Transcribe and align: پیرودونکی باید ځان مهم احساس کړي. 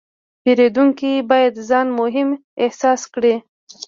پیرودونکی 0.41 1.13
باید 1.29 1.53
ځان 1.69 1.87
مهم 1.99 2.29
احساس 2.63 3.01
کړي. 3.13 3.33